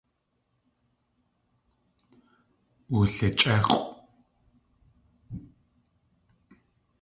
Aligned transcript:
Wulichʼéx̲ʼw. 2.93 3.79